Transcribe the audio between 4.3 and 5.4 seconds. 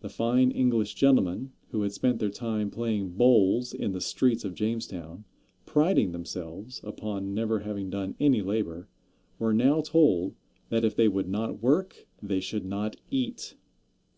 of Jamestown,